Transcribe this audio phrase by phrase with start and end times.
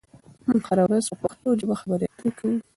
[0.47, 2.57] موږ هره ورځ په پښتو ژبه خبرې اترې کوو.